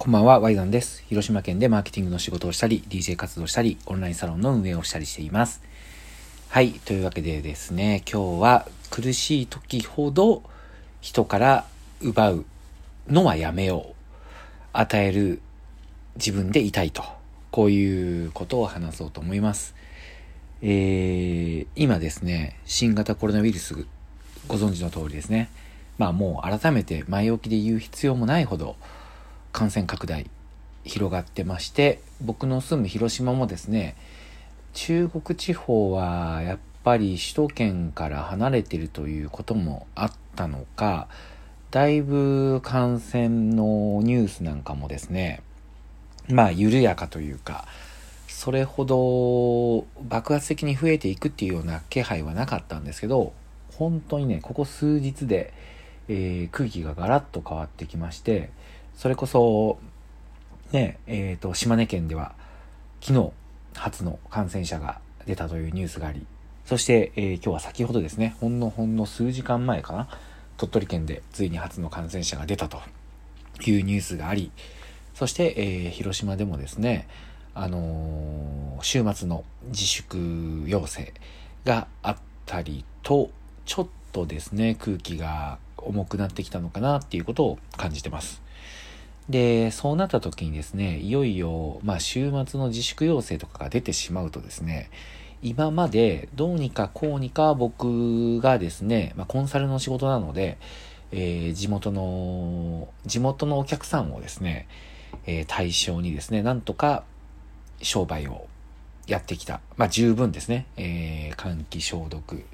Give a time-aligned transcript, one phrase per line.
[0.00, 1.02] こんばんは、ワイザンです。
[1.08, 5.60] 広島県でマーケティングの仕事をしたり、DJ 活動したり、オンラインサロンの運営をしたりしています。
[6.50, 10.44] はい、というわけでですね、今日は苦しい時ほど
[11.00, 11.66] 人から
[12.00, 12.44] 奪う
[13.08, 13.94] のはやめよう。
[14.72, 15.40] 与える
[16.14, 17.02] 自分でいたいと。
[17.50, 19.74] こういうことを話そうと思います。
[20.62, 23.74] えー、今ですね、新型コロナウイルス
[24.46, 25.50] ご存知の通りですね。
[25.98, 28.76] まあもう改めて前置きで言う必要もないほど
[29.58, 30.24] 感染拡大
[30.84, 33.96] 広がってまして僕の住む広島もですね
[34.72, 41.08] 中国地方はやっぱり首都圏から離れてるということもあったのか
[41.72, 45.42] だいぶ感染のニュースなんかもですね
[46.28, 47.66] まあ緩やかというか
[48.28, 53.32] それほど爆発的に増えていくっていうような気配はなかったんですけど
[53.72, 55.52] 本当にねここ数日で
[56.08, 58.50] えー、空気がガラッと変わってきまして、
[58.98, 59.78] それこそ、
[60.72, 62.34] ね、えっ、ー、と、島根県では、
[63.00, 63.30] 昨日、
[63.76, 66.26] 初の感染者が出たというニュースがあり、
[66.64, 70.08] そして、えー、今日は先ほどですね、ほんのほんの数時間前かな、
[70.56, 72.80] 鳥取県でついに初の感染者が出たと
[73.64, 74.50] いうニュースがあり、
[75.14, 77.06] そして、えー、広島でもですね、
[77.54, 81.12] あのー、週末の自粛要請
[81.64, 83.30] があったりと、
[83.64, 88.47] ちょっとですね、空気が重くなってきたのかなっていうことを感じてます。
[89.28, 94.90] で、そうなった時にですね、いよいよ、まあ、週末の自粛要請とかが出てしまうとですね、
[95.42, 100.58] 今までどうにかこうにか僕がですね、まあ、コンサルの仕事なので、
[101.12, 104.66] えー、地元の、地元のお客さんをですね、
[105.26, 107.04] えー、対象にですね、なんとか
[107.80, 108.46] 商売を
[109.06, 109.60] やってきた。
[109.76, 110.66] まあ、十分ですね。
[110.76, 112.44] えー、換気消毒、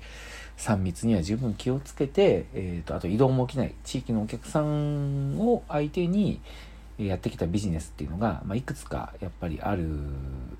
[0.58, 6.40] 3密には十分気をつけて、えーと、あと移動も起きない地域のお客さんを相手に
[6.98, 9.88] やってきたビジネスっていうのが、まあ、いくつかやっぱりある。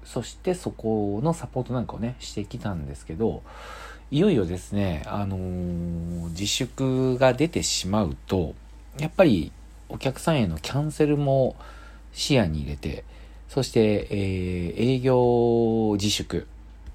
[0.05, 3.43] そしてそこのサポートなんかをねしてきたんですけど
[4.11, 8.55] いよいよですね、あのー、自粛が出てしまうと
[8.99, 9.51] やっぱり
[9.89, 11.57] お客さんへのキャンセルも
[12.13, 13.05] 視野に入れて
[13.49, 16.47] そして、えー、営業自粛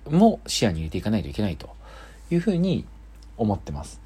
[0.10, 1.79] も視野に入れていかないといけないと。
[2.32, 2.86] いうふうに
[3.38, 4.02] 思ってます。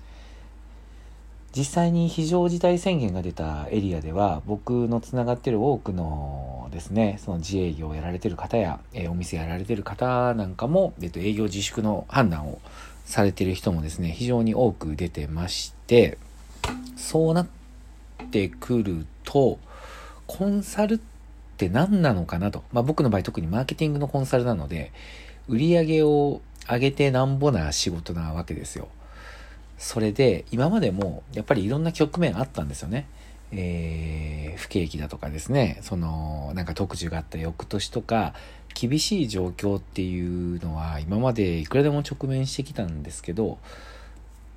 [1.56, 12.60] 実際に非常事態宣言が出たエリアでは僕のつながってる多くのですねその自営業をやられてる方や、えお店やられてる方なんかも、えっと、営業自粛の判断を
[13.06, 16.18] されてる人もですね非常に多く出てまして
[16.96, 17.48] そうなっ
[18.32, 19.60] てくると
[20.26, 21.00] コンサルっ
[21.58, 24.92] て何なのかなと、まあ、僕の場合特にマーケティングのコンサルなので
[25.48, 28.88] 売り上げを上げてなんぼな仕事なわけですよ。
[29.78, 33.06] それで今までもやっぱりいろんな局面あったんですよね。
[33.52, 38.34] えー、不景気だとかですね、そのなんか特需があった翌年とか
[38.74, 43.60] 厳しい状況っていうのは今までいくらでも直面してきたんですけど、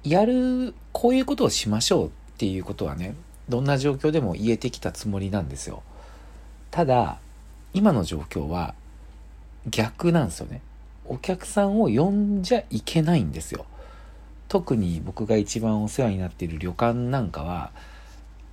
[0.04, 3.14] やる、こういうことをしましょうっていうことはね、
[3.48, 5.82] どんな状況でも言えてきたつもりなんですよ。
[6.70, 7.18] ただ、
[7.74, 8.74] 今の状況は
[9.68, 10.62] 逆なんですよね。
[11.08, 13.66] お客さんを呼んじゃいけないんですよ。
[14.48, 17.72] 特に僕が一番お世話になっている旅館なんかは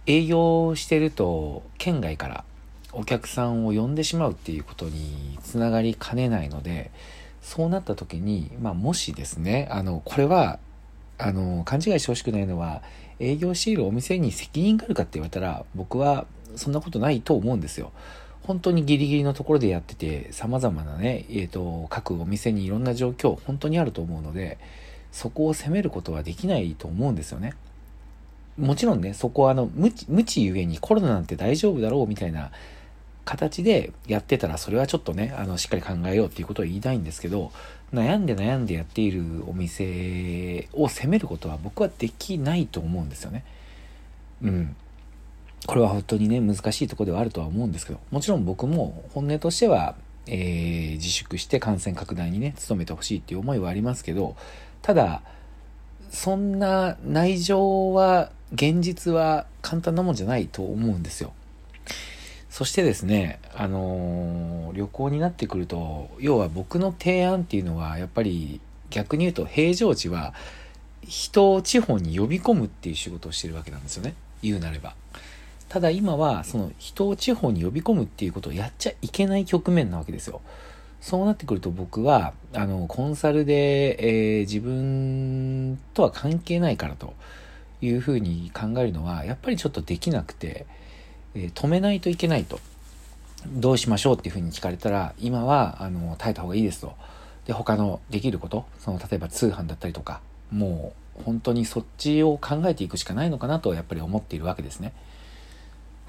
[0.06, 2.44] 営業してると県外から
[2.92, 6.92] お客さんを呼んでしまうっていうことにつながりかねないので
[7.42, 10.60] そうなった時に、まあ、もしですねあのこれは
[11.18, 12.82] あの勘違いしてほしくないのは
[13.20, 16.26] 営業しているお店に責任があるかって言われたら僕は
[16.56, 17.92] そんなことないと思うんですよ。
[18.44, 24.58] 本当にギリギリのところでやってて、様々なね、えっ、ー、と、各お店にいろんな状況、本当にあると思うので、
[25.12, 27.54] そこを責めることはできないと思うんですよね。
[28.58, 32.52] もちろんね、そこはあの、無知、無知ゆえにコロナなんて大丈夫だろうみたいな
[33.24, 37.52] 形でやってたら、それはちょっとね、あの、しっかり考えようっていうことを言いたいんですけど、
[37.94, 43.46] 悩んで悩んでやっているお店を責めることは僕はできないと思うんですよね。
[44.42, 44.76] うん。
[45.66, 49.96] これは本当にね、難しいところではあるとは思うんですけど、もちろん僕も本音としては、
[50.28, 54.36] えー、自粛して感染拡大にね、努めてほしいっていう思いはありますけど、
[54.82, 55.22] ただ、
[56.10, 61.34] そんな内情は、現実は簡単なもんじゃないと思うんですよ。
[62.50, 68.62] そしてですね、あのー、旅行になってくると、要は僕の提案っていうのは、やっぱり
[68.92, 70.36] 逆に言うと平常時は、
[71.02, 74.14] 人を地方に呼び込むっていう仕事をしてるわけなんですよね。
[74.44, 74.96] 言うなれば。
[75.74, 80.40] ただ今はその人を地方に呼び込むっていうことをやっちゃいけない局面なわけですよ。
[81.02, 87.16] そうなってくると僕は、あの、コンサルで、えー、自分とは関係ないからと
[87.82, 90.68] いうふうに考えるのは、やっぱりちょっとできなくて、
[91.34, 92.60] えー、止めないといけないと。
[93.48, 96.94] どうしましょうっていうふうに聞かれたら、今は、あの、耐えた方がいいですと。
[97.48, 100.22] で、他のできること、その、例えば通販だったりとか、
[100.52, 104.94] もう、本当にそっちを考えていくしかないのかなと、やっぱり思っているわけですね。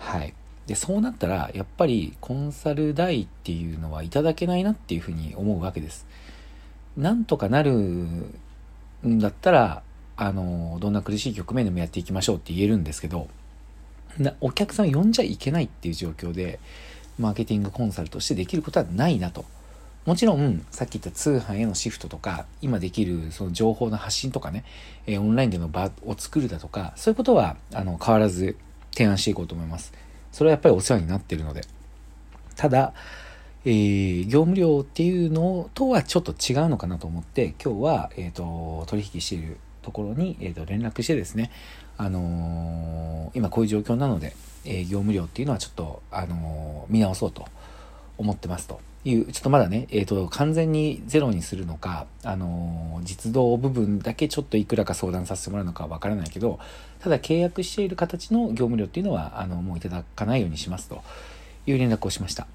[0.04, 0.34] はい。
[0.66, 6.06] で、そうなったら、やっぱり、コンサル代っていうのはいただけないなっていうふうに思うわけです。
[6.96, 8.38] なんとかなるん
[9.02, 9.82] だったら、
[10.16, 13.28] あの、どんな苦しい局面でもやっていきましょうって言えるんですけど、
[14.18, 16.60] なお客さん呼んじゃいけないっていう状況で、
[17.18, 19.44] マーケティングコンサルとしてできることはないなと。
[20.06, 24.64] もちろん、さっき言った通販へのシフトとか、今できるその情報の発信とかね、
[25.06, 28.56] えー、オンラインでの場を作るだとか、そういうことは、あの、変わらず
[28.94, 29.92] 提案していこうと思います。
[30.32, 31.62] それはやっぱりお世話になってるので。
[32.56, 32.92] ただ、
[33.64, 41.50] えー、業務量っていうのとはちょっと違うのかなと思って、今日は、えっ、ー、と、取引しているところに、えー、と連絡してですね、
[41.96, 44.34] あのー、今こういう状況なので、
[44.66, 47.46] え業務量っていうのはちょっと、あの見直そうと
[48.18, 56.58] 思ってますという、ちょっとまだね、えっ、と、完全にゼロにするのか、あの実動部分だけちょっといくらか相談させてもらうのかわからないけど、
[57.00, 61.02] ただ契約している形の業務量っていうのは、あの、もういただかないようにしますと
[61.66, 62.46] いう連絡をしました。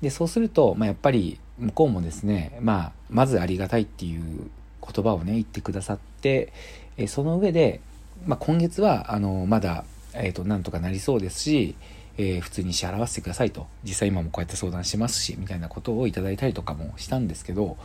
[0.00, 4.50] で、そうすると、まあ、やっぱり向こうもですね、まあ、まずありがたいっていう
[4.80, 6.52] 言葉をね、言ってくださって、
[6.96, 7.80] えその上で、
[8.26, 9.84] まあ、今月は、あの、まだ、
[10.14, 11.74] えっ、ー、と、なんとかなりそうですし、
[12.18, 13.66] えー、普通に支払わせてくださいと。
[13.84, 17.76] 実際今もこうやって相談してますし、みたいなことをいただいたりとかもしたんですけど、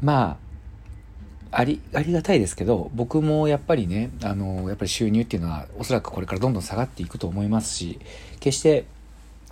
[0.00, 0.38] ま
[1.50, 8.00] あ、あり、ありがたいですけど、僕もやっぱりね、あの、やっぱり収入っていうのはおそらくこれからどんどん下がっていくと思いますし、
[8.40, 8.84] 決して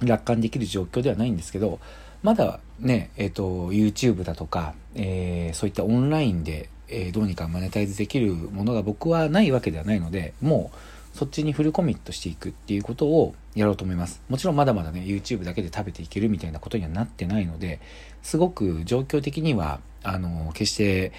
[0.00, 1.78] 楽観できる状況ではないんですけど、
[2.22, 14.22] まだね、えっ、ー、と、YouTube だとか、えー、そういったオンラインで、えー、どうにかマネタイズできるものが僕はないわけではないので、もうそっちにフルコミットしていくっていうことをやろうと思います。
[14.28, 17.80] もちろんまだまだね、YouTube だけで食べていけるみたいなことにはなってないので、
[18.22, 21.12] すごく状況的には、あの、決して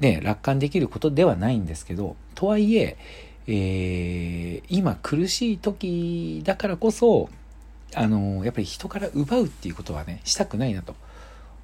[0.00, 2.96] ね、楽観できることではないんですけど、とはいえ、
[3.46, 7.28] えー、今苦しい時だからこそ、
[7.94, 10.94] あのやっぱり人から奪うっていうことはね、したくないなと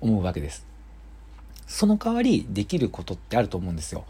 [0.00, 0.66] 思うわけです。
[1.66, 4.04] その代わりできることってあると思うんですよ。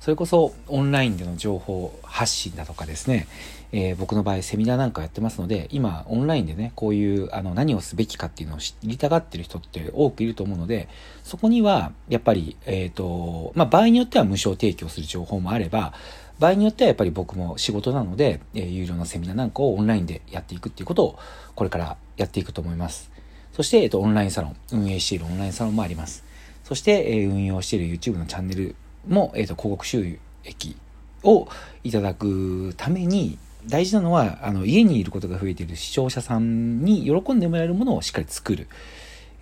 [0.00, 3.28] それこそオンラインでの情報発信だとかですね、
[3.72, 10.88] えー、僕の場合セミナーなんかやってますので、今オンラインでね、こういうあの何をすべきかっていうのを知りたがってる人って多くいると思うので、
[11.22, 15.94] そこにはやっぱり、えっ、ー、と、まあ、場合によっては無償提供する情報もあれば、
[16.40, 21.18] 場合によってはやっぱり僕も仕事なので、えー、有料のセミナーなんかをオンラインでやっていくっていうことを
[21.54, 23.10] これからやっていくと思います。
[23.52, 26.24] そして、えっ、ー、と、オンラインサロン、運営しているオンラインサロンもあります。
[26.64, 28.74] そして、えー、運用している YouTube のチャンネル
[29.06, 30.76] も、えっ、と、広告収益
[31.24, 31.48] を
[31.84, 33.38] いただくために、
[33.70, 38.68] 大事なのは、あの、家にいることが増えている視聴者さんに喜んでもらえるものをしっかり作る。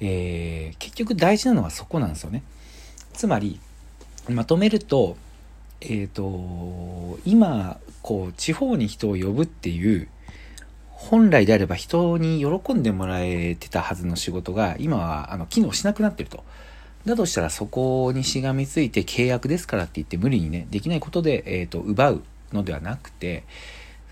[0.01, 2.43] えー、結局大事なのはそこなんですよね。
[3.13, 3.59] つまり、
[4.29, 5.17] まとめると、
[5.81, 10.09] えっ、ー、と、今、こう、地方に人を呼ぶっていう、
[10.91, 16.45] 本来であれば人に喜んでもらえてたはずの仕事が、今は、あの、機能しなくなってると。
[17.07, 22.23] だとしたらそこにしがみついて契約ですからって言って無理にね、できないことで、えっ、ー、と、奪う
[22.53, 23.45] のではなくて、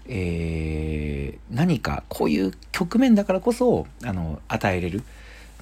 [0.09, 5.03] えー、何かこういう局面だからこそ、あの、与えれる。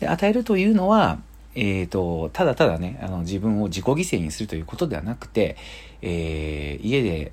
[0.00, 1.18] で、与えるというのは、
[1.54, 5.56] え、ー、と、ただただね、あの、自分を自己犠牲にするということではなくて、
[6.02, 7.32] えー、家で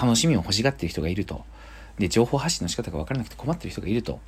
[0.00, 1.44] 楽しみを欲しがってる人がいると。
[1.98, 4.20] で、情報発信の仕方が分からなくて困ってる人がいると。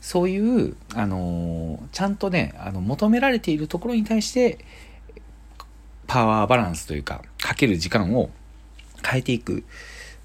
[0.00, 4.58] そういう、あのちゃんとね、あの、求められているところに対して、
[6.06, 8.30] パワーバランスというか、かける時間を
[9.04, 9.64] 変えていく。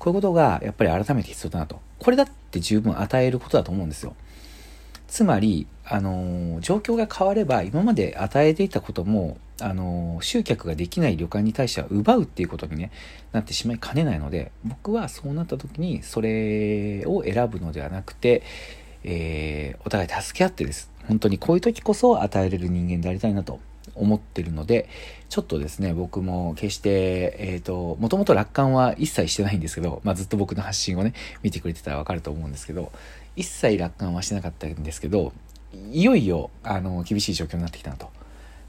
[0.03, 1.79] こういうことが、やっぱり改めて必要だなと。
[1.97, 4.17] これだって十分与えることだと思うんですよ。
[5.07, 12.91] つまり、あの状況が変われば、今まで与えていたことも、あの集客ができない旅館に対しては奪うっていうことに、ね、
[13.31, 18.43] なってしまいかねないので、僕はそうなった時に、それを選ぶのではなくて、
[19.05, 20.91] えー、お互い助け合ってです。
[21.07, 23.61] 本当にこういう時こそ与えれる人間でありたいなと
[23.95, 24.89] 思ってるので、
[25.29, 32.91] ちょっとですね、僕も決して、えっ、ー、と、もともと楽観は一切してないんですけど、まあ、ずっと僕の発信をね、見てくれてたらわかると思うんですけど、
[33.35, 35.33] 一切楽観はしてなかったんですけど、
[35.91, 38.09] いよいよ、あの、厳しい状況になってきたなと。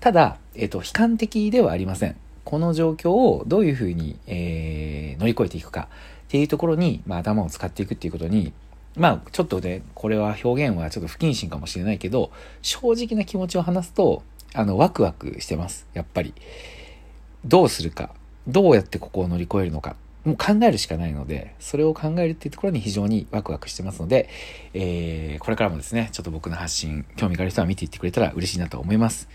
[0.01, 2.17] ただ、えっ、ー、と、悲観的ではありません。
[2.45, 5.89] この状況をどういうふうに、えー、乗り越えていくか
[6.25, 8.53] っていうところに、まあ、頭を使っていくっていうことに、
[8.97, 12.31] まあ、ちょっとね、これは表現はちょっと不謹慎かもしれないけど、
[12.63, 14.23] 正直な気持ちを話すと、
[14.55, 15.87] あの、ワクワクしてます。
[15.93, 16.33] やっぱり。
[17.45, 18.11] どうするか。
[18.47, 19.97] どうやってここを乗り越えるのか。
[20.25, 24.31] もう考えるしかないので、それを考えるっていうところに非常にワクワクしてますので、
[24.73, 29.29] えー、これからもですね、ちょっと僕の発信、興味がある人は見ていってくれたら嬉しいなと思います。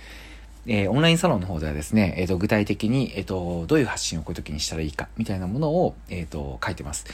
[0.66, 7.06] えー、オンラインサロンの方ではですね、えっ、ー、と、具体的に、えっ、ー、と、どういう発信をこういう時にしたらいいか、みたいなものを、えっ、と、書いてます。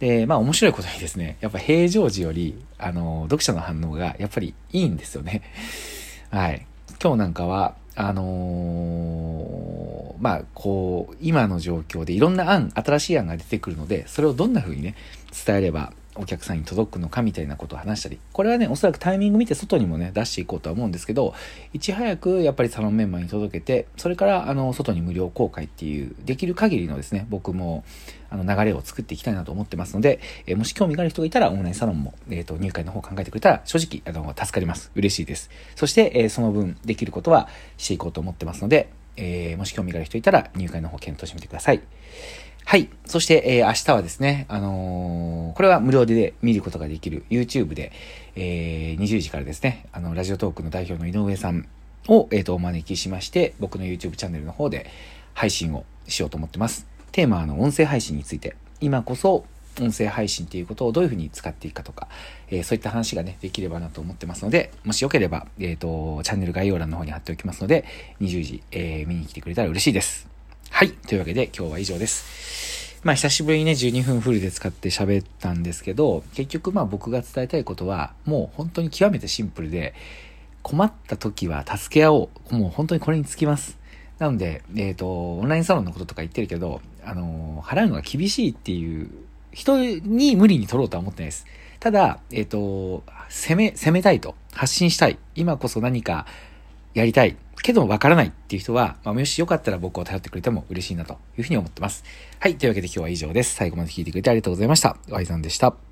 [0.00, 5.42] で、まあ面白いことにですね、やっぱ平常時より、あの、読者の反応がやっぱりいいんですよね。
[6.30, 6.66] はい。
[7.02, 14.94] 今日なんかは、あのー、まあ、こう、今の状況でいろんな案、新しい案が出てくるので、それをどんな風にね、
[15.46, 21.34] 伝えればお客さんに届くのかみたいなことを話したり、これはね、おそらくタイミング見て外にもね、出していこうとは思うんですけど、
[21.72, 27.82] いち早くやっぱりサロンメンバーに届けて、それからあの、外に無料公開っていう、できる限りのですね、僕も、
[28.30, 34.90] あの、流れを作っていきたいなと思ってますので、え、もし興味がある人がいたら、オンラインサロンも、えっ、と、入会の方考えてくれたら、正直、あの、助かります。
[34.94, 35.50] 嬉しいです。
[35.76, 41.82] そして、えー、その分、できることはしていこうと思ってますので、え、もし興味がある人いたら、入会の方検討してみてください。
[42.64, 42.88] はい。
[43.04, 47.90] そして、えー、明日はですね、あのー、これは無料で見ることができる YouTube で、
[48.36, 51.66] えー、20時からですね、あの、ラジオトークの代表の井上さん
[52.06, 54.86] を、えっ、ー、と、お招きしまして、僕の YouTube チャンネルの方で
[55.34, 56.89] 配信をしようと思ってます。
[57.12, 59.44] テーマ、の、音声配信について、今こそ、
[59.80, 62.08] 音声配信っていうことをどういうふうに使っていくかとか、
[62.48, 67.84] えー、そういった話がね、できればなと思ってますので、もしよければ、えっ、ー、と、チャンネル概要欄の方に貼っておきますので、
[68.20, 70.28] 20時、えー、見に来てくれたら嬉しいです。
[70.70, 70.92] はい。
[70.92, 73.00] というわけで今日は以上です。
[73.02, 79.94] まあ久しぶりにね、12分フルで使って喋ったんですけど、結局まあ僕が伝えたいことは、もう本当に極めてシンプルで、
[80.62, 82.56] 困った時は助け合おう。
[82.56, 83.79] もう本当にこれにつきます。
[84.20, 89.10] なので、えっ、ー、と、オンラインサロンのこととか言ってるけど、あの、払うのが厳しいっていう
[89.50, 91.46] 人に無理に取ろうとは思ってないです。
[91.80, 95.18] ただ、えっ、ー、と、攻め、攻めたいと、発信したい。
[95.34, 96.26] 今こそ何か
[96.92, 97.36] やりたい。
[97.62, 102.04] けどわからないっていう人は、まあ、もしよかったら僕を頼ってくれても嬉しいなというふうに思ってます。
[102.38, 102.56] はい。
[102.56, 103.54] というわけで今日は以上です。
[103.54, 104.96] 最後まで聞いてくれてありがとうございました。
[105.08, 105.89] ワイザンでした。